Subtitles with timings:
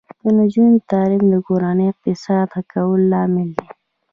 [0.21, 3.67] د نجونو تعلیم د کورنۍ اقتصاد ښه کولو لامل دی.